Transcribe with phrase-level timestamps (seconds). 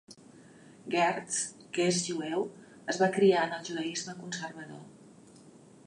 [0.95, 1.37] Gertz,
[1.77, 2.47] que és jueu,
[2.95, 5.43] es va criar en el judaisme conservador.